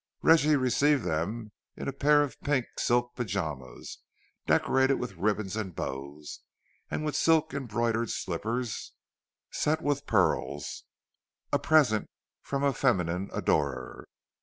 [0.23, 3.99] Reggie received them in a pair of pink silk pyjamas,
[4.47, 6.39] decorated with ribbons and bows,
[6.89, 8.93] and with silk embroidered slippers,
[9.51, 12.09] set with pearls—a present
[12.41, 14.07] from a feminine adorer.